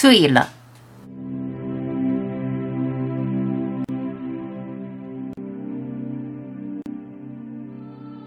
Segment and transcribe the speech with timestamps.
[0.00, 0.48] 醉了。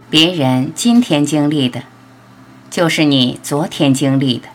[0.08, 1.82] 别人今天经历的，
[2.70, 4.50] 就是你昨天经历的；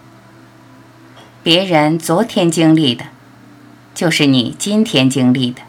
[1.43, 3.07] 别人昨天经历的，
[3.93, 5.63] 就是你今天经历的。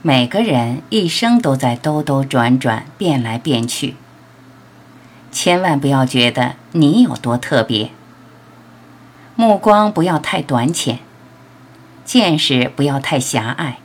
[0.00, 3.96] 每个人一生都在兜兜转转，变来变去。
[5.30, 7.90] 千万不要觉得你有多特别，
[9.40, 10.98] 目光不要太短浅，
[12.04, 13.78] 见识不要太狭隘。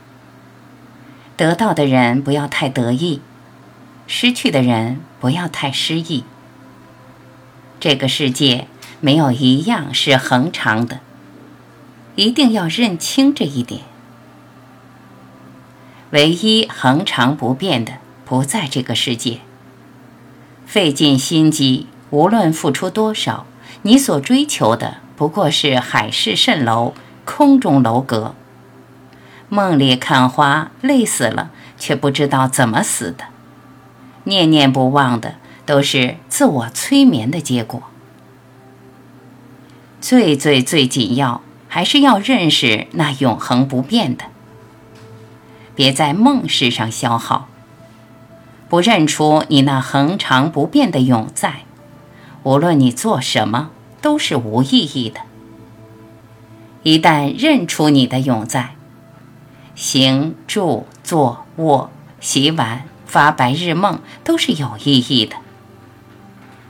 [1.34, 3.22] 得到的人不要太得意。
[4.06, 6.24] 失去的人不要太失意。
[7.80, 8.68] 这个世界
[9.00, 11.00] 没有一样是恒长的，
[12.16, 13.80] 一定要认清这一点。
[16.10, 17.94] 唯一恒长不变的
[18.26, 19.40] 不在这个世界。
[20.66, 23.46] 费尽心机，无论付出多少，
[23.80, 26.94] 你所追求的不过是海市蜃楼、
[27.24, 28.34] 空中楼阁。
[29.48, 33.24] 梦里看花，累死了，却不知道怎么死的。
[34.24, 37.82] 念念不忘的都是自我催眠的结果。
[40.00, 44.24] 最最最紧要，还是要认识那永恒不变的。
[45.74, 47.48] 别在梦事上消耗，
[48.68, 51.60] 不认出你那恒常不变的永在，
[52.42, 53.70] 无论你做什么
[54.06, 55.22] 都是无意义的。
[56.84, 58.76] 一旦认出你的永在，
[59.74, 61.90] 行住坐卧、
[62.20, 62.84] 洗碗。
[63.04, 65.34] 发白日梦都是有意义的。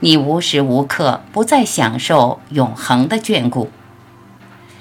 [0.00, 3.70] 你无时无刻不在享受永恒的眷顾。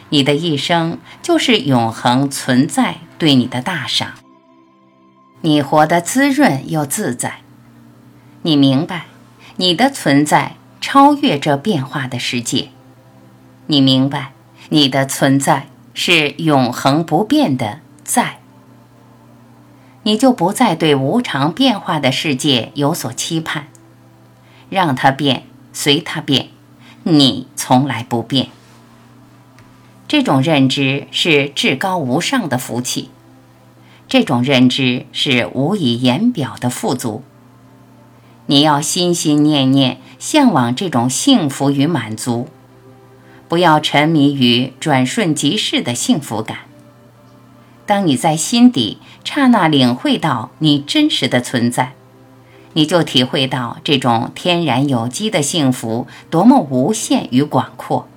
[0.08, 4.14] 你的一生就是永恒存在对你的大赏。
[5.42, 7.42] 你活得滋润又自在。
[8.44, 9.08] 你明白，
[9.58, 10.56] 你的存在
[10.88, 12.70] 超越这变化的世界。
[13.66, 14.34] 你明白，
[14.70, 18.38] 你的存在是永恒不变的在。
[20.04, 23.66] 你就不再对无常变化的世界有所期盼，
[24.70, 26.50] 让它变，随它变，
[27.02, 28.50] 你从来不变。
[30.08, 33.10] 这种认知是至高无上的福气，
[34.08, 37.24] 这种认知是无以言表的富足。
[38.46, 42.48] 你要心心念念向往这种幸福与满足，
[43.48, 46.62] 不要沉迷于转瞬即逝的幸福感。
[47.86, 51.94] 当你在心底刹那领会到你真实的存在，
[52.74, 58.08] 你就体会到这种天然有机的幸福多么无限与广阔。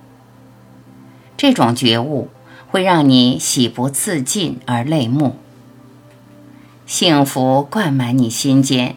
[1.37, 2.31] 这种觉悟
[2.71, 5.37] 会让你喜不自禁而泪目，
[6.87, 8.97] 幸福灌满你心间，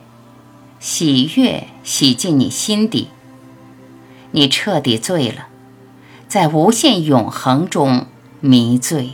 [0.81, 3.09] 喜悦洗进你心底，
[4.31, 5.47] 你彻底醉了，
[6.27, 8.07] 在无限永恒中
[8.39, 9.11] 迷醉。